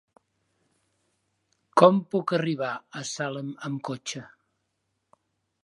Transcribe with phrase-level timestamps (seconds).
[1.81, 4.25] Com puc arribar a Salem amb cotxe?